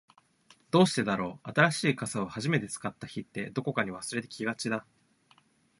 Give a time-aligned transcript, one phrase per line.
[0.71, 4.83] どうしてだろう、新しい傘を初めて使った日って、どこかに忘れてきがちだ。